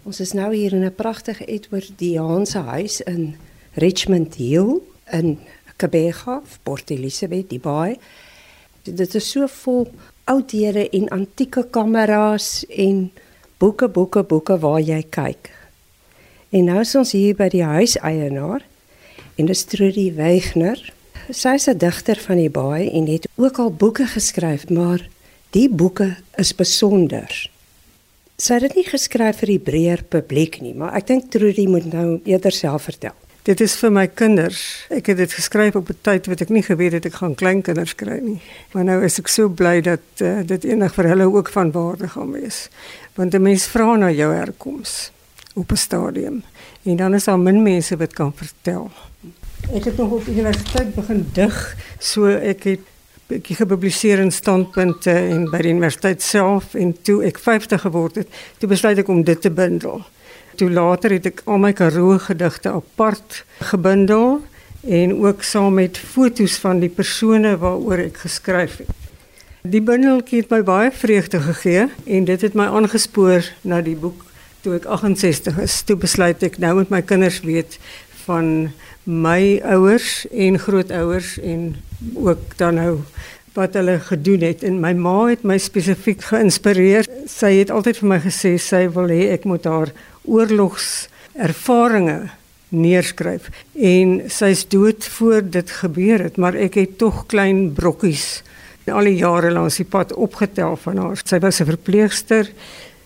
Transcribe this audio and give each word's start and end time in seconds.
Ons 0.00 0.20
is 0.20 0.32
nou 0.32 0.48
hier 0.54 0.72
in 0.72 0.84
'n 0.84 0.94
pragtige 0.94 1.44
Edward 1.44 1.92
Diaan 1.96 2.46
se 2.46 2.58
huis 2.58 3.00
in 3.00 3.36
Richmond 3.74 4.34
Hill 4.34 4.80
in 5.10 5.38
Quebec, 5.76 6.24
Port 6.62 6.90
Elizabeth, 6.90 7.48
die 7.48 7.60
baie. 7.60 7.98
Dit 8.82 9.14
is 9.14 9.30
so 9.30 9.46
vol 9.46 9.92
oudhede 10.24 10.88
en 10.90 11.08
antieke 11.08 11.66
kameras 11.70 12.64
en 12.68 13.12
boeke, 13.58 13.88
boeke, 13.88 14.22
boeke 14.22 14.58
waar 14.58 14.80
jy 14.80 15.02
kyk. 15.08 15.50
En 16.48 16.64
nou 16.64 16.80
is 16.80 16.94
ons 16.94 17.12
hier 17.12 17.36
by 17.36 17.48
die 17.48 17.64
huiseienaar 17.64 18.64
en 19.36 19.46
dit 19.46 19.56
is 19.56 19.64
Trudy 19.64 20.14
Weigner. 20.14 20.92
Sy 21.30 21.54
is 21.54 21.68
'n 21.68 21.78
digter 21.78 22.16
van 22.16 22.36
die 22.36 22.50
baie 22.50 22.90
en 22.90 23.06
het 23.06 23.28
ook 23.36 23.58
al 23.58 23.70
boeke 23.70 24.06
geskryf, 24.06 24.68
maar 24.68 25.08
die 25.50 25.68
boeke 25.68 26.16
is 26.36 26.54
besonder. 26.54 27.50
Sy 28.40 28.56
het 28.56 28.70
dit 28.70 28.78
nie 28.80 28.86
geskryf 28.88 29.42
vir 29.42 29.50
die 29.52 29.60
breër 29.60 30.00
publiek 30.08 30.62
nie, 30.64 30.72
maar 30.72 30.94
ek 30.96 31.10
dink 31.10 31.26
Trudy 31.32 31.66
moet 31.68 31.90
nou 31.92 32.20
eerder 32.24 32.54
self 32.56 32.86
vertel. 32.88 33.12
Dit 33.44 33.60
is 33.60 33.74
vir 33.76 33.92
my 33.92 34.06
kinders. 34.08 34.62
Ek 34.92 35.10
het 35.12 35.18
dit 35.20 35.32
geskryf 35.32 35.76
op 35.76 35.90
'n 35.90 35.98
tyd 36.00 36.26
wat 36.26 36.40
ek 36.40 36.48
nie 36.48 36.62
geweet 36.62 36.92
het 36.92 37.06
ek 37.06 37.20
gaan 37.20 37.34
kleinkinders 37.34 37.94
kry 37.94 38.18
nie. 38.20 38.40
Maar 38.72 38.84
nou 38.84 39.04
is 39.04 39.18
ek 39.18 39.28
so 39.28 39.48
bly 39.48 39.80
dat 39.80 40.00
uh, 40.20 40.40
dit 40.44 40.64
enig 40.64 40.94
vir 40.94 41.08
hulle 41.08 41.28
ook 41.28 41.48
van 41.48 41.72
waarde 41.72 42.08
gaan 42.08 42.32
wees. 42.32 42.68
Want 43.14 43.34
'n 43.34 43.42
mens 43.42 43.66
vra 43.66 43.96
na 43.96 44.10
jou 44.10 44.32
herkoms 44.32 45.12
op 45.54 45.72
'n 45.72 45.76
stadium 45.76 46.42
en 46.84 46.96
dan 46.96 47.14
is 47.14 47.24
daar 47.24 47.38
min 47.38 47.62
mense 47.62 47.96
wat 47.96 48.12
kan 48.12 48.32
vertel. 48.32 48.90
Ek 49.74 49.84
het 49.84 49.96
nog 49.96 50.10
op 50.10 50.26
universiteit 50.26 50.94
begin 50.94 51.28
dig, 51.32 51.76
so 51.98 52.26
ek 52.26 52.64
het 52.64 52.80
bietjie 53.30 53.56
gepubliseer 53.60 54.20
in 54.22 54.32
standpunte 54.34 55.12
en 55.14 55.46
by 55.50 55.60
die 55.62 55.74
universiteit 55.74 56.22
self 56.24 56.74
en 56.74 56.92
toe 57.06 57.20
ek 57.28 57.38
50 57.38 57.84
geword 57.86 58.18
het, 58.22 58.40
toe 58.58 58.70
besluit 58.70 58.98
ek 58.98 59.10
om 59.12 59.22
dit 59.26 59.40
te 59.40 59.52
bundel. 59.54 60.02
Toe 60.58 60.70
later 60.70 61.14
het 61.14 61.28
ek 61.30 61.44
al 61.46 61.60
my 61.62 61.70
Karoo 61.76 62.18
gedigte 62.20 62.72
apart 62.74 63.44
gebundel 63.70 64.40
en 64.82 65.14
ook 65.20 65.44
saam 65.46 65.78
met 65.78 65.98
fotos 65.98 66.56
van 66.62 66.80
die 66.82 66.90
persone 66.90 67.54
waaroor 67.60 68.02
ek 68.08 68.24
geskryf 68.24 68.80
het. 68.82 68.96
Die 69.62 69.82
bundeltjie 69.84 70.40
het 70.40 70.52
my 70.52 70.62
baie 70.64 70.90
vreugde 70.90 71.42
gegee 71.44 71.86
en 72.06 72.26
dit 72.26 72.46
het 72.46 72.56
my 72.56 72.66
aangespoor 72.72 73.44
na 73.62 73.82
die 73.84 73.96
boek 73.96 74.24
toe 74.64 74.74
ek 74.76 74.86
68 74.88 75.58
is, 75.60 75.80
toe 75.88 75.96
besluit 76.00 76.42
ek 76.44 76.58
nou 76.60 76.74
met 76.80 76.90
my 76.92 77.00
kinders 77.04 77.40
weet 77.44 77.78
van 78.26 78.72
my 79.04 79.60
ouers 79.64 80.26
en 80.30 80.58
grootouers 80.58 81.38
en 81.38 81.76
ook 82.14 82.56
dan 82.56 82.74
nou 82.74 82.98
wat 83.54 83.74
hulle 83.74 84.00
gedoen 84.00 84.40
het 84.46 84.62
en 84.62 84.80
my 84.80 84.92
ma 84.94 85.26
het 85.28 85.42
my 85.42 85.58
spesifiek 85.58 86.22
geïnspireer. 86.30 87.06
Sy 87.26 87.52
het 87.58 87.70
altyd 87.74 87.98
vir 88.02 88.08
my 88.12 88.20
gesê 88.22 88.54
sy 88.62 88.86
wil 88.94 89.08
hê 89.10 89.30
ek 89.34 89.44
moet 89.48 89.64
haar 89.66 89.90
oorlogservarings 90.24 92.36
neerskryf 92.70 93.50
en 93.74 94.30
sy's 94.30 94.62
dood 94.70 95.02
voor 95.16 95.42
dit 95.42 95.70
gebeur 95.80 96.22
het, 96.22 96.36
maar 96.38 96.54
ek 96.54 96.78
het 96.78 96.98
tog 97.02 97.26
klein 97.26 97.74
brokkies 97.74 98.46
al 98.90 99.08
die 99.08 99.18
jare 99.20 99.50
lank 99.54 99.72
die 99.76 99.86
pad 99.86 100.12
opgetel 100.18 100.76
van 100.84 100.98
haar. 100.98 101.20
Sy 101.24 101.38
was 101.38 101.60
'n 101.60 101.66
verpleegster 101.66 102.50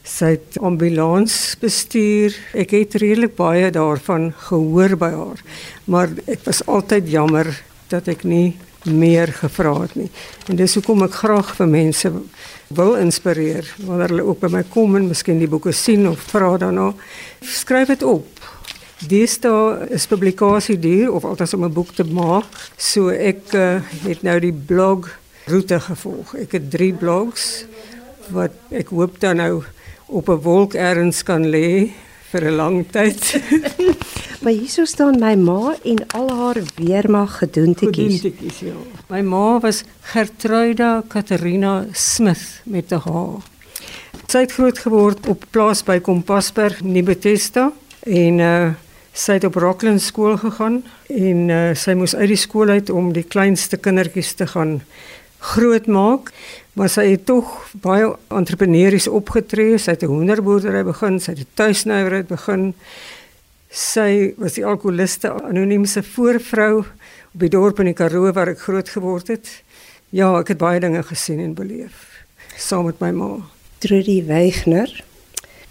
sy 0.04 0.34
het 0.36 0.58
ambulans 0.60 1.56
bestuur. 1.60 2.36
Ek 2.52 2.74
het 2.76 2.94
redelik 3.00 3.36
baie 3.38 3.70
daarvan 3.72 4.32
gehoor 4.50 4.96
by 5.00 5.10
haar. 5.16 5.40
Maar 5.88 6.12
ek 6.28 6.44
was 6.44 6.60
altyd 6.68 7.08
jammer 7.08 7.48
dat 7.88 8.08
ek 8.12 8.24
nie 8.28 8.54
meer 8.84 9.32
gevra 9.32 9.72
het 9.80 9.94
nie. 9.96 10.10
En 10.48 10.60
dis 10.60 10.74
hoekom 10.76 11.06
ek 11.06 11.16
graag 11.22 11.54
vir 11.56 11.70
mense 11.72 12.10
wil 12.74 12.94
inspireer 13.00 13.68
wanneer 13.86 14.12
hulle 14.12 14.26
ook 14.28 14.42
by 14.44 14.50
my 14.58 14.62
kom 14.68 14.96
en 14.98 15.08
miskien 15.08 15.40
die 15.40 15.48
boeke 15.48 15.72
sien 15.72 16.04
of 16.10 16.20
vra 16.32 16.54
daarna. 16.60 16.90
Skryf 17.40 17.88
dit 17.94 18.04
op. 18.04 18.28
Dis 19.08 19.38
daar 19.40 19.88
is 19.92 20.06
publikasie 20.08 20.76
duur 20.80 21.12
of 21.16 21.24
altes 21.24 21.54
om 21.54 21.64
'n 21.64 21.72
boek 21.72 21.94
te 21.94 22.04
maak. 22.04 22.48
So 22.76 23.08
ek 23.08 23.52
uh, 23.52 23.80
het 24.04 24.22
nou 24.22 24.38
die 24.40 24.52
blog 24.52 25.08
roete 25.46 25.80
gevolg. 25.80 26.34
Ek 26.34 26.52
het 26.52 26.70
3 26.70 26.92
blogs 26.92 27.64
wat 28.32 28.52
ek 28.70 28.88
hoop 28.88 29.20
dan 29.20 29.36
nou 29.36 29.64
op 30.14 30.28
'n 30.28 30.42
wolk 30.42 30.74
ergens 30.74 31.22
kan 31.22 31.44
lê 31.54 31.90
vir 32.30 32.42
'n 32.50 32.56
lang 32.56 32.84
tyd. 32.90 33.40
maar 34.42 34.52
hierso 34.52 34.84
staan 34.84 35.18
my 35.18 35.34
ma 35.34 35.74
en 35.82 36.06
al 36.06 36.28
haar 36.30 36.58
weermag 36.74 37.38
gedoentetjies. 37.38 38.20
Gedoentetjies 38.20 38.58
ja. 38.58 38.78
My 39.08 39.20
ma 39.20 39.60
was 39.60 39.82
Gertruida 40.00 41.02
Katarina 41.08 41.86
Smith 41.92 42.62
met 42.64 42.90
'n 42.90 43.02
H. 43.06 43.08
Sy 44.26 44.38
het 44.38 44.52
groot 44.52 44.78
geword 44.78 45.26
op 45.26 45.44
plaas 45.50 45.82
by 45.82 46.00
Kompasberg, 46.00 46.82
Nibetesta 46.82 47.72
en 48.00 48.38
uh 48.38 48.72
sy 49.14 49.32
het 49.32 49.44
op 49.44 49.54
Rockland 49.54 50.02
skool 50.02 50.36
gegaan 50.36 50.84
en 51.06 51.48
uh 51.48 51.74
sy 51.74 51.92
moes 51.94 52.14
uit 52.14 52.28
die 52.28 52.36
skool 52.36 52.68
uit 52.68 52.90
om 52.90 53.12
die 53.12 53.22
kleinste 53.22 53.76
kindertjies 53.76 54.32
te 54.32 54.46
gaan 54.46 54.82
grootmaak 55.38 56.32
maar 56.74 56.88
sy 56.88 57.06
het 57.10 57.26
tog 57.26 57.50
baie 57.82 58.10
entrepreneurs 58.28 59.08
opgetree. 59.08 59.78
Sy 59.78 59.90
het 59.90 60.02
'n 60.02 60.06
hoenderboerdery 60.06 60.84
begin, 60.84 61.20
sy 61.20 61.30
het 61.32 61.40
'n 61.40 61.54
tuisnywerheid 61.54 62.28
begin. 62.28 62.74
Sy 63.70 64.34
was 64.36 64.54
die 64.54 64.66
alkoholiste 64.66 65.32
anoniemse 65.32 66.02
voorvrou 66.02 66.78
op 67.34 67.40
die 67.40 67.48
dorp 67.48 67.78
in 67.78 67.86
die 67.86 67.94
Karoo 67.94 68.32
waar 68.32 68.48
ek 68.48 68.60
groot 68.60 68.88
geword 68.88 69.28
het. 69.28 69.62
Ja, 70.10 70.38
ek 70.38 70.48
het 70.48 70.58
baie 70.58 70.80
dinge 70.80 71.02
gesien 71.02 71.40
en 71.40 71.54
beleef 71.54 72.14
saam 72.56 72.86
met 72.88 73.00
my 73.02 73.10
ma. 73.10 73.30
Trudy 73.82 74.22
Weigner, 74.26 74.90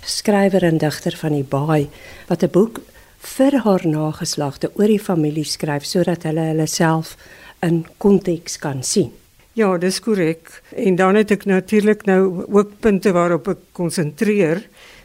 skrywer 0.05 0.65
en 0.67 0.77
digter 0.81 1.15
van 1.17 1.35
die 1.37 1.47
Baai, 1.47 1.89
wat 2.27 2.43
'n 2.43 2.51
boek 2.51 2.81
vir 3.19 3.61
haar 3.63 3.87
nageslagte 3.87 4.71
oor 4.75 4.87
die 4.87 4.99
familie 4.99 5.45
skryf 5.45 5.85
sodat 5.85 6.23
hulle 6.23 6.51
hulle 6.51 6.67
self 6.67 7.15
in 7.61 7.85
konteks 7.97 8.57
kan 8.59 8.83
sien. 8.83 9.11
Ja, 9.53 9.77
dis 9.77 9.99
korrek. 10.01 10.49
En 10.73 10.95
dan 10.95 11.15
het 11.15 11.31
ek 11.31 11.43
natuurlik 11.45 12.07
nou 12.09 12.45
ook 12.49 12.71
punte 12.81 13.11
waarop 13.13 13.51
ek 13.51 13.59
konsentreer, 13.77 14.63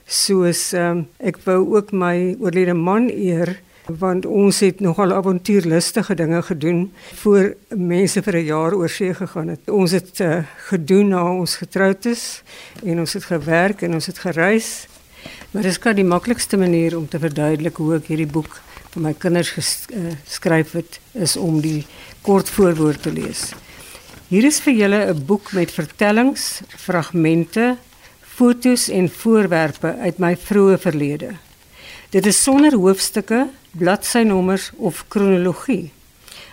soos 0.09 0.71
um, 0.73 1.03
ek 1.21 1.43
wou 1.45 1.59
ook 1.75 1.93
my 1.93 2.33
oorlede 2.41 2.73
man 2.73 3.11
eer 3.13 3.59
want 3.89 4.25
ons 4.29 4.61
het 4.61 4.81
nogal 4.85 5.13
avontuurlustige 5.17 6.17
dinge 6.17 6.41
gedoen 6.45 6.81
voor 7.21 7.55
mense 7.77 8.23
vir 8.23 8.37
'n 8.37 8.45
jaar 8.45 8.75
oor 8.75 8.89
see 8.89 9.15
gegaan 9.15 9.49
het. 9.49 9.69
Ons 9.69 9.91
het 9.91 10.21
uh, 10.21 10.45
gedoen 10.69 11.09
na 11.09 11.23
ons 11.33 11.57
getroud 11.57 12.07
is 12.07 12.43
en 12.85 12.99
ons 13.01 13.13
het 13.13 13.25
gewerk 13.25 13.83
en 13.83 13.95
ons 13.95 14.07
het 14.07 14.19
gereis. 14.19 14.89
Maar 15.51 15.63
dit 15.63 15.71
is 15.71 15.79
kan 15.79 15.95
die 15.95 16.05
maklikste 16.05 16.57
manier 16.57 16.97
om 16.97 17.09
te 17.09 17.19
verduidelik 17.19 17.77
hoe 17.77 17.97
ek 17.97 18.07
hierdie 18.07 18.33
boek 18.33 18.61
vir 18.93 19.03
my 19.03 19.13
kinders 19.13 19.51
geskryf 19.51 20.75
uh, 20.75 20.81
het 20.81 21.01
is 21.13 21.37
om 21.37 21.61
die 21.61 21.87
kort 22.23 22.49
voorwoord 22.49 23.03
te 23.03 23.13
lees. 23.13 23.53
Hier 24.29 24.45
is 24.45 24.59
vir 24.61 24.75
julle 24.77 24.99
'n 25.09 25.25
boek 25.25 25.53
met 25.57 25.71
vertellings, 25.73 26.61
fragmente, 26.77 27.79
fotos 28.21 28.89
en 28.89 29.09
voorwerpe 29.09 29.95
uit 30.05 30.19
my 30.19 30.37
vroeë 30.37 30.79
verlede. 30.79 31.31
Dit 32.11 32.27
is 32.27 32.43
sonder 32.43 32.75
hoofstukke, 32.77 33.49
bladsynommers 33.73 34.71
of 34.77 35.05
kronologie. 35.09 35.93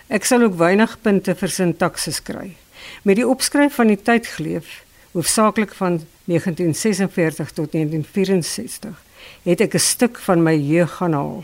Ek 0.07 0.23
sal 0.23 0.41
ook 0.41 0.55
weinig 0.55 1.01
punte 1.01 1.35
vir 1.35 1.49
sintaksis 1.49 2.21
kry. 2.23 2.55
Met 3.03 3.15
die 3.15 3.27
opskryf 3.27 3.75
van 3.75 3.87
die 3.87 4.01
tydgleef, 4.01 4.83
hoofsaaklik 5.11 5.73
van 5.73 5.99
1946 6.31 7.51
tot 7.51 7.71
1964, 7.71 9.03
het 9.43 9.61
ek 9.61 9.75
'n 9.75 9.79
stuk 9.79 10.17
van 10.17 10.43
my 10.43 10.55
jeug 10.55 10.95
gaan 10.95 11.13
haal. 11.13 11.43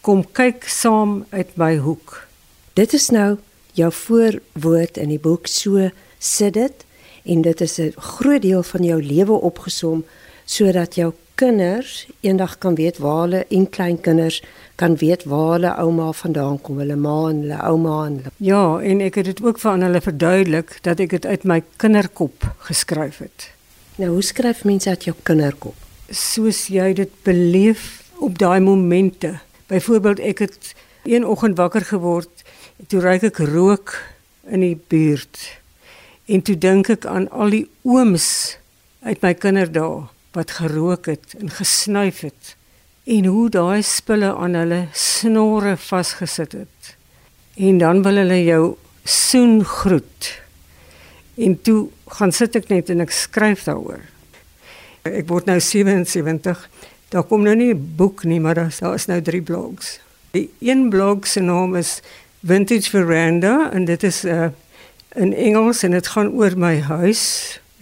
Kom 0.00 0.32
kyk 0.32 0.68
saam 0.68 1.24
uit 1.30 1.56
my 1.56 1.76
hoek. 1.76 2.26
Dit 2.74 2.92
is 2.92 3.08
nou 3.08 3.38
jou 3.72 3.92
voorwoord 3.92 4.96
in 4.96 5.08
die 5.08 5.20
boek 5.22 5.46
so 5.46 5.90
sit 6.18 6.54
dit 6.54 6.84
en 7.24 7.42
dit 7.42 7.60
is 7.60 7.78
'n 7.78 7.92
groot 7.96 8.42
deel 8.42 8.62
van 8.62 8.84
jou 8.84 9.02
lewe 9.02 9.32
opgesom 9.32 10.04
sodat 10.44 10.94
jou 10.94 11.12
kinders 11.34 12.06
eendag 12.20 12.58
kan 12.58 12.74
weet 12.74 12.98
waar 12.98 13.20
hulle 13.20 13.46
en 13.48 13.68
kleinkinders 13.68 14.42
kan 14.74 14.96
weet 14.96 15.24
waar 15.24 15.52
hulle 15.52 15.72
ouma 15.76 16.12
vandaan 16.12 16.60
kom, 16.60 16.78
hulle 16.78 16.96
ma 16.96 17.16
en 17.30 17.40
hulle 17.44 17.58
ouma 17.62 18.06
en 18.06 18.16
hulle. 18.16 18.32
Ja, 18.36 18.78
en 18.80 19.00
ek 19.00 19.14
het 19.20 19.24
dit 19.30 19.42
ook 19.42 19.58
vir 19.62 19.82
hulle 19.86 20.00
verduidelik 20.00 20.76
dat 20.86 21.00
ek 21.00 21.10
dit 21.16 21.26
uit 21.26 21.44
my 21.44 21.62
kinderkop 21.76 22.46
geskryf 22.68 23.18
het. 23.18 23.50
Nou, 23.96 24.10
hoe 24.10 24.22
skryf 24.22 24.64
mense 24.64 24.88
uit 24.88 25.04
jou 25.04 25.16
kinderkop? 25.22 25.76
Soos 26.10 26.66
jy 26.72 26.92
dit 26.92 27.12
beleef 27.24 28.02
op 28.18 28.38
daai 28.38 28.60
momente. 28.60 29.38
Byvoorbeeld 29.72 30.20
ek 30.20 30.38
het 30.46 30.74
een 31.04 31.26
oggend 31.26 31.56
wakker 31.56 31.84
geword 31.84 32.44
Toe 32.88 33.00
ruik 33.00 33.22
ek 33.22 33.38
rook 33.38 33.94
in 34.50 34.64
die 34.64 34.76
buurt. 34.76 35.38
En 36.26 36.42
toe 36.42 36.56
dink 36.58 36.88
ek 36.90 37.06
aan 37.06 37.28
al 37.30 37.54
die 37.54 37.66
ooms 37.86 38.56
uit 39.06 39.22
my 39.22 39.34
kinderdae 39.34 40.08
wat 40.32 40.56
gerook 40.58 41.06
het 41.10 41.34
en 41.38 41.50
gesnuif 41.52 42.22
het 42.26 42.56
en 43.04 43.26
hoe 43.26 43.48
daai 43.50 43.82
spulle 43.82 44.30
aan 44.30 44.54
hulle 44.54 44.86
snorre 44.94 45.74
vasgesit 45.76 46.54
het. 46.54 46.92
En 47.58 47.78
dan 47.78 48.02
wil 48.02 48.20
hulle 48.22 48.38
jou 48.44 48.62
soen 49.04 49.64
groet. 49.66 50.30
En 51.34 51.58
toe 51.62 51.88
gaan 52.18 52.32
sit 52.32 52.56
ek 52.56 52.70
net 52.70 52.92
en 52.92 53.02
ek 53.02 53.14
skryf 53.14 53.66
daaroor. 53.66 54.04
Ek 55.02 55.26
word 55.30 55.50
nou 55.50 55.58
77. 55.60 56.68
Daar 57.12 57.26
kom 57.26 57.42
nou 57.42 57.54
nie 57.56 57.74
'n 57.74 57.94
boek 57.96 58.24
nie, 58.24 58.40
maar 58.40 58.54
daar 58.54 58.74
daar 58.80 58.94
is 58.94 59.06
nou 59.06 59.20
drie 59.22 59.42
blogs. 59.42 59.98
Die 60.30 60.50
een 60.60 60.88
blog 60.88 61.26
se 61.26 61.40
naam 61.40 61.76
is 61.76 62.00
Vintage 62.42 62.90
Veranda 62.90 63.70
en 63.72 63.84
dit 63.84 64.02
is 64.02 64.24
uh, 64.24 64.48
in 65.14 65.34
Engels 65.34 65.82
en 65.82 65.90
dit 65.94 66.06
gaan 66.06 66.32
oor 66.34 66.56
my 66.58 66.80
huis, 66.80 67.22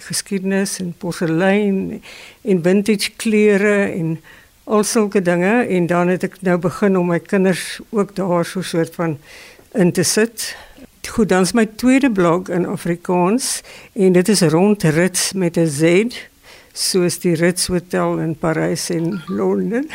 geskiedenis 0.04 0.78
en 0.82 0.90
porselein 1.00 2.02
en 2.42 2.60
vintage 2.62 3.14
klere 3.16 3.88
en 3.88 4.18
al 4.64 4.84
sulke 4.84 5.22
dinge 5.22 5.64
en 5.64 5.86
dan 5.86 6.12
het 6.12 6.26
ek 6.28 6.36
nou 6.44 6.58
begin 6.60 6.98
om 7.00 7.08
my 7.08 7.18
kinders 7.24 7.80
ook 7.88 8.12
daar 8.18 8.44
so 8.44 8.60
'n 8.60 8.68
soort 8.72 8.94
van 8.94 9.18
in 9.72 9.92
te 9.92 10.02
sit. 10.02 10.56
Goed, 11.08 11.28
dan 11.28 11.42
is 11.42 11.52
my 11.52 11.66
tweede 11.66 12.10
blog 12.10 12.48
in 12.48 12.66
Afrikaans 12.66 13.62
en 13.92 14.12
dit 14.12 14.28
is 14.28 14.40
rondrit 14.40 15.32
met 15.34 15.56
'n 15.56 15.66
Z 15.66 16.04
soos 16.72 17.18
die 17.18 17.34
Ritz 17.34 17.66
Hotel 17.66 18.18
in 18.18 18.36
Parys 18.38 18.90
en 18.90 19.22
Londen. 19.26 19.88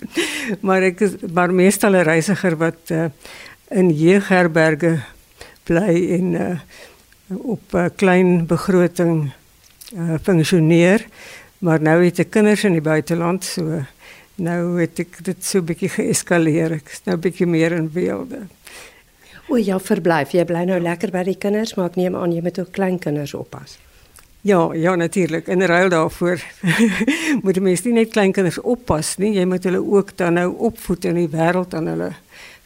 maar 0.66 0.82
ek 0.82 1.00
is 1.00 1.12
maar 1.32 1.52
meestal 1.54 1.96
'n 1.96 2.04
reisiger 2.04 2.56
wat 2.56 2.90
uh, 2.92 3.04
in 3.70 3.90
jeugherberge 3.94 4.98
bly 5.62 5.94
en 6.18 6.32
uh, 6.34 6.58
op 7.28 7.62
'n 7.72 7.76
uh, 7.76 7.88
klein 7.96 8.46
begroting 8.46 9.32
uh, 9.94 10.14
funksioneer. 10.22 11.06
Maar 11.58 11.80
nou 11.82 12.04
het 12.04 12.18
ek 12.18 12.30
kinders 12.30 12.64
in 12.64 12.72
die 12.72 12.80
buiteland 12.80 13.44
so 13.44 13.84
nou 14.34 14.80
het 14.80 14.98
ek 14.98 15.24
dit 15.24 15.44
so 15.44 15.58
'n 15.58 15.64
bietjie 15.64 15.88
geeskaleer. 15.88 16.72
Ek 16.72 16.88
is 16.88 17.00
nou 17.04 17.16
'n 17.16 17.20
bietjie 17.20 17.46
meer 17.46 17.72
in 17.72 17.90
weelde. 17.92 18.46
O 19.48 19.56
ja, 19.56 19.78
verblyf. 19.78 20.30
Jy 20.32 20.44
bly 20.44 20.64
nou 20.64 20.80
lekker 20.80 21.10
by 21.10 21.22
die 21.22 21.38
kinders, 21.38 21.74
maar 21.74 21.86
ek 21.86 21.96
neem 21.96 22.16
aan 22.16 22.32
jy 22.32 22.40
moet 22.40 22.58
ook 22.58 22.72
klein 22.72 22.98
kinders 22.98 23.34
oppas. 23.34 23.78
Ja, 24.40 24.72
ja 24.72 24.94
natuurlik. 24.94 25.46
In 25.46 25.62
ruil 25.62 25.88
daarvoor 25.88 26.40
moet 27.42 27.60
mense 27.60 27.88
nie 27.88 27.94
net 27.94 28.10
klein 28.10 28.32
kinders 28.32 28.60
oppas 28.60 29.16
nie, 29.16 29.34
jy 29.34 29.44
moet 29.44 29.64
hulle 29.64 29.82
ook 29.84 30.16
dan 30.16 30.32
nou 30.32 30.54
opvoed 30.56 31.04
in 31.04 31.14
die 31.14 31.28
wêreld 31.28 31.74
aan 31.74 31.86
hulle 31.86 32.12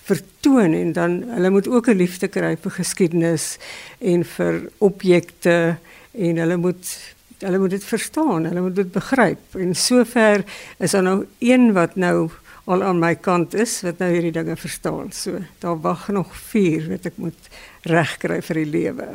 vertoon 0.04 0.74
en 0.76 0.92
dan 0.92 1.22
hulle 1.36 1.50
moet 1.50 1.68
ook 1.68 1.88
'n 1.88 1.96
liefde 1.96 2.28
kry 2.28 2.56
vir 2.56 2.70
geskiedenis 2.70 3.58
en 3.98 4.24
vir 4.24 4.70
objekte 4.78 5.76
en 6.12 6.36
hulle 6.36 6.56
moet 6.56 7.14
hulle 7.38 7.58
moet 7.58 7.70
dit 7.70 7.84
verstaan, 7.84 8.44
hulle 8.44 8.60
moet 8.60 8.76
dit 8.76 8.92
begryp. 8.92 9.56
En 9.58 9.74
sover 9.74 10.44
is 10.78 10.90
daar 10.90 11.02
nou 11.02 11.26
een 11.38 11.72
wat 11.72 11.96
nou 11.96 12.30
al 12.64 12.82
aan 12.82 12.98
my 12.98 13.14
kant 13.14 13.54
is 13.54 13.80
wat 13.84 13.98
nou 14.00 14.10
hierdie 14.12 14.32
dinge 14.32 14.56
verstaan. 14.56 15.12
So 15.12 15.42
daar 15.58 15.80
wag 15.80 16.08
nog 16.08 16.32
vier 16.36 16.88
wat 16.88 17.06
ek 17.10 17.16
moet 17.20 17.50
regkry 17.82 18.40
vir 18.42 18.60
die 18.62 18.70
lewe. 18.70 19.08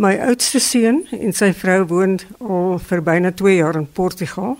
My 0.00 0.14
oudste 0.30 0.60
seun 0.62 1.02
en 1.10 1.34
sy 1.36 1.50
vrou 1.52 1.82
woon 1.90 2.20
al 2.38 2.78
vir 2.78 3.02
byna 3.02 3.32
2 3.36 3.56
jaar 3.56 3.76
in 3.76 3.88
Portugal 3.92 4.56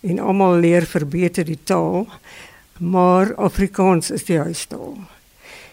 en 0.00 0.20
almal 0.22 0.60
leer 0.62 0.86
verbeter 0.86 1.44
die 1.44 1.58
taal, 1.64 2.06
maar 2.78 3.34
Afrikaans 3.34 4.10
is 4.10 4.24
die 4.24 4.38
huistaal. 4.38 4.96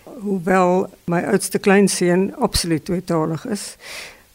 Hoewel 0.04 0.90
my 1.06 1.22
oudste 1.22 1.60
kleinseun 1.60 2.36
absoluut 2.36 2.86
tweetalig 2.86 3.46
is, 3.46 3.76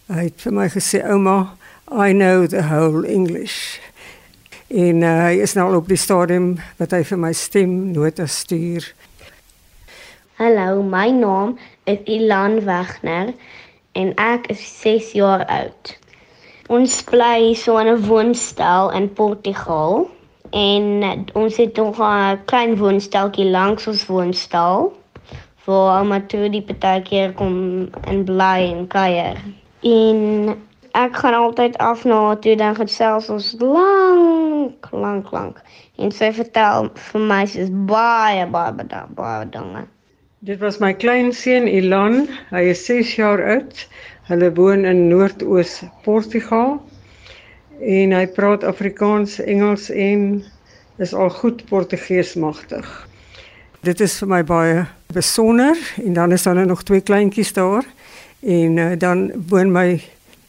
hy 0.06 0.28
het 0.28 0.42
vir 0.44 0.54
my 0.54 0.68
gesê 0.70 1.02
ouma, 1.06 1.56
I 1.90 2.12
know 2.12 2.46
the 2.46 2.62
whole 2.62 3.06
English. 3.06 3.78
En 4.68 5.02
uh, 5.02 5.14
hy 5.24 5.40
is 5.42 5.56
nou 5.58 5.66
al 5.66 5.80
op 5.80 5.88
die 5.90 5.98
stadium 5.98 6.52
wat 6.78 6.94
hy 6.94 7.02
vir 7.06 7.18
my 7.18 7.32
stem 7.34 7.72
nota 7.94 8.26
stuur. 8.30 8.86
Hallo, 10.38 10.82
my 10.82 11.10
naam 11.10 11.56
is 11.90 11.98
Ilan 12.06 12.60
Wagner 12.64 13.34
en 13.98 14.14
ek 14.14 14.46
is 14.54 14.62
6 14.82 15.10
jaar 15.18 15.42
oud. 15.50 15.96
Ons 16.70 17.00
bly 17.10 17.50
so 17.58 17.82
in 17.82 17.90
'n 17.90 18.06
woonstel 18.06 18.94
in 18.94 19.10
Portugal 19.10 20.06
en 20.50 21.24
ons 21.32 21.56
het 21.56 21.76
nog 21.76 21.98
'n 21.98 22.38
klein 22.44 22.76
woonsteltjie 22.76 23.50
langs 23.50 23.86
ons 23.86 24.06
woonstel 24.06 24.92
waar 25.64 25.98
almal 25.98 26.26
toe 26.26 26.48
die 26.50 26.62
partykeer 26.62 27.32
kom 27.32 27.88
en 28.02 28.24
bly 28.24 28.72
en 28.72 28.86
kuier. 28.86 29.36
En 29.80 30.18
ek 30.92 31.16
gaan 31.16 31.34
altyd 31.34 31.78
af 31.78 32.04
na 32.04 32.36
toe 32.36 32.56
dan 32.56 32.74
gesels 32.74 33.28
ons 33.28 33.54
lank, 33.58 34.88
lank, 34.90 35.30
lank. 35.30 35.62
En 35.96 36.10
sy 36.10 36.32
vertel 36.32 36.90
vir 36.94 37.20
my 37.20 37.44
sy's 37.46 37.70
baie 37.70 38.46
baie 38.46 38.72
baie 38.72 39.06
baie 39.14 39.48
dinge. 39.54 39.86
Dit 40.40 40.58
was 40.60 40.80
my 40.80 40.92
klein 40.92 41.32
seun 41.32 41.68
Ilan, 41.68 42.28
hy 42.50 42.62
is 42.72 42.86
6 42.86 43.14
jaar 43.14 43.42
oud. 43.44 43.86
Hulle 44.30 44.54
woon 44.54 44.84
in 44.84 45.08
Noord-Oos 45.08 45.82
Portugal 46.02 46.80
en 47.80 48.12
hy 48.12 48.26
praat 48.36 48.64
Afrikaans, 48.64 49.38
Engels 49.40 49.88
en 49.90 50.42
is 51.00 51.14
al 51.16 51.30
goed 51.30 51.64
Portugees 51.68 52.34
magtig. 52.36 52.86
Dit 53.80 54.00
is 54.04 54.18
vir 54.20 54.28
my 54.28 54.42
baie 54.44 54.84
besonder 55.14 55.78
en 56.02 56.12
dan 56.12 56.32
is 56.36 56.44
daar 56.44 56.60
nog 56.66 56.82
twee 56.84 57.00
kleintjies 57.00 57.52
daar 57.56 57.86
en 58.40 58.76
uh, 58.76 58.92
dan 58.98 59.30
woon 59.48 59.72
my 59.72 60.02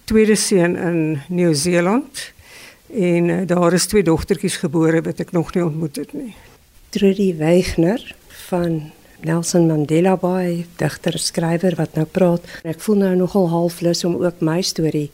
tweede 0.04 0.36
seun 0.36 0.75
in 0.75 1.22
Nieu-Seeland 1.30 2.31
en 2.92 3.30
uh, 3.31 3.42
daar 3.48 3.74
is 3.74 3.88
twee 3.88 4.04
dogtertjies 4.04 4.60
gebore 4.60 5.01
wat 5.01 5.24
ek 5.24 5.31
nog 5.31 5.54
nie 5.56 5.63
ontmoet 5.63 5.95
het 6.04 6.13
nie. 6.13 6.33
Trudy 6.92 7.31
Weigner 7.39 8.04
van 8.50 8.92
Nelson 9.24 9.68
Mandela 9.69 10.18
Bay, 10.18 10.66
digter 10.75 11.16
skrywer 11.19 11.78
wat 11.80 11.95
nou 11.95 12.06
praat. 12.10 12.44
Ek 12.68 12.81
voel 12.83 13.04
nou 13.06 13.16
nogal 13.16 13.48
halflus 13.54 14.04
om 14.04 14.18
ook 14.19 14.44
my 14.44 14.60
storie 14.66 15.07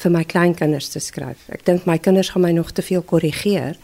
vir 0.00 0.14
my 0.14 0.24
kleinkinders 0.24 0.88
te 0.94 1.00
skryf. 1.00 1.46
Ek 1.52 1.64
dink 1.66 1.86
my 1.86 1.98
kinders 1.98 2.32
gaan 2.32 2.46
my 2.46 2.52
nog 2.56 2.72
te 2.72 2.82
veel 2.82 3.02
korrigeer. 3.02 3.76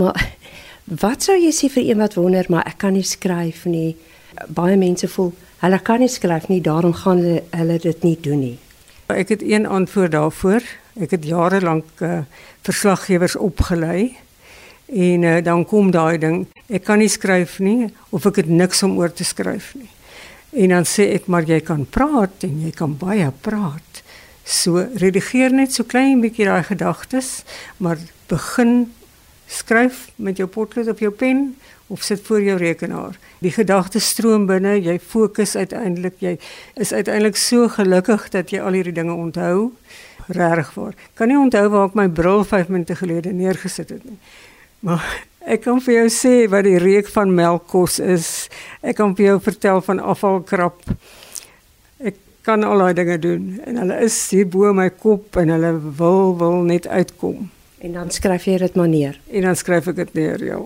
Maar 0.00 0.20
wat 1.04 1.24
sou 1.26 1.36
jy 1.38 1.52
sê 1.54 1.70
vir 1.72 1.90
een 1.90 2.02
wat 2.02 2.18
wonder 2.20 2.48
maar 2.52 2.68
ek 2.68 2.78
kan 2.84 2.96
nie 2.96 3.06
skryf 3.06 3.64
nie? 3.70 3.96
Baie 4.50 4.76
mense 4.76 5.08
voel 5.08 5.32
hulle 5.64 5.80
kan 5.80 6.02
nie 6.02 6.10
skryf 6.12 6.50
nie, 6.50 6.60
daarom 6.60 6.92
gaan 6.92 7.22
hulle, 7.22 7.42
hulle 7.56 7.78
dit 7.80 8.02
nie 8.04 8.16
doen 8.20 8.42
nie. 8.42 8.56
Ek 9.12 9.32
het 9.32 9.42
een 9.44 9.66
antwoord 9.66 10.12
daarvoor. 10.12 10.66
Ek 11.00 11.14
het 11.16 11.24
jare 11.26 11.60
lank 11.64 12.02
uh, 12.04 12.22
verslaggewers 12.66 13.36
opgelei. 13.36 14.14
En 14.92 15.24
uh, 15.24 15.38
dan 15.44 15.64
kom 15.68 15.90
daai 15.94 16.18
ding, 16.20 16.44
ek 16.68 16.84
kan 16.84 17.00
nie 17.00 17.08
skryf 17.08 17.58
nie 17.64 17.88
of 18.12 18.26
ek 18.28 18.42
het 18.42 18.50
niks 18.52 18.82
om 18.84 18.98
oor 19.00 19.12
te 19.12 19.24
skryf 19.24 19.72
nie. 19.80 19.88
En 20.64 20.76
dan 20.76 20.86
sê 20.86 21.08
ek 21.16 21.26
maar 21.32 21.48
jy 21.48 21.58
kan 21.64 21.86
praat 21.88 22.44
en 22.46 22.60
jy 22.66 22.72
kan 22.76 22.92
baie 23.00 23.30
praat. 23.42 23.93
So 24.44 24.84
redigeer 25.00 25.52
net 25.52 25.72
so 25.72 25.84
klein 25.88 26.20
bietjie 26.20 26.44
daai 26.44 26.64
gedagtes, 26.68 27.42
maar 27.80 27.98
begin 28.28 28.92
skryf 29.48 30.10
met 30.16 30.36
jou 30.40 30.48
potlood 30.48 30.88
of 30.88 31.00
jou 31.00 31.10
pen 31.10 31.54
of 31.86 32.02
sit 32.02 32.20
voor 32.26 32.42
jou 32.42 32.56
rekenaar. 32.58 33.16
Die 33.44 33.52
gedagtes 33.52 34.08
stroom 34.08 34.46
binne, 34.48 34.76
jy 34.80 34.98
fokus 35.00 35.56
uiteindelik, 35.56 36.16
jy 36.20 36.36
is 36.80 36.92
uiteindelik 36.92 37.36
so 37.36 37.68
gelukkig 37.68 38.28
dat 38.32 38.52
jy 38.52 38.60
al 38.60 38.76
hierdie 38.76 38.96
dinge 38.96 39.14
onthou. 39.14 39.72
Regtig 40.28 40.72
waar. 40.74 40.94
Kan 41.14 41.28
nie 41.28 41.38
onthou 41.38 41.66
waar 41.68 41.90
ek 41.90 41.98
my 41.98 42.08
bril 42.08 42.44
5 42.48 42.72
minute 42.72 42.96
gelede 42.96 43.32
neergesit 43.36 43.92
het 43.92 44.04
nie. 44.08 44.18
Maar 44.84 45.04
ek 45.44 45.66
kan 45.66 45.80
vir 45.84 45.94
jou 45.98 46.08
sê 46.12 46.34
wat 46.52 46.64
die 46.64 46.80
reuk 46.80 47.08
van 47.12 47.34
melkkos 47.36 47.98
is. 48.00 48.30
Ek 48.80 48.96
kan 49.00 49.12
vir 49.16 49.34
jou 49.34 49.36
vertel 49.44 49.84
van 49.84 50.00
afvalkrap. 50.00 50.80
Kan 52.44 52.64
al 52.64 52.82
daai 52.82 52.94
dinge 52.96 53.18
doen 53.18 53.44
en 53.64 53.78
hulle 53.80 53.98
is 54.04 54.16
hier 54.30 54.48
bo 54.52 54.72
my 54.76 54.90
kop 54.90 55.36
en 55.40 55.48
hulle 55.54 55.70
wil 55.96 56.34
wil 56.38 56.58
net 56.68 56.86
uitkom. 56.86 57.46
En 57.84 57.92
dan 57.96 58.10
skryf 58.12 58.44
jy 58.48 58.58
dit 58.60 58.74
maar 58.76 58.88
neer. 58.88 59.16
En 59.32 59.48
dan 59.48 59.56
skryf 59.56 59.88
ek 59.92 59.96
dit 60.02 60.12
neer, 60.18 60.44
ja. 60.44 60.58